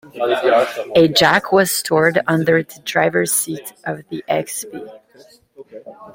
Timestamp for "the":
2.63-2.79, 4.09-4.25